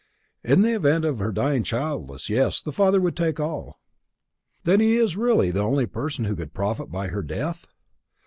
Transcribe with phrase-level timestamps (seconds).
[0.43, 3.79] "In the event of her dying childless yes, the father would take all."
[4.63, 7.67] "Then he is really the only person who could profit by her death?"